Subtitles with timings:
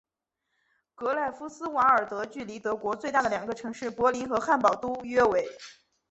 [0.95, 5.45] 格赖夫斯瓦尔德距离德国最大的两个城市柏林和汉堡都约为。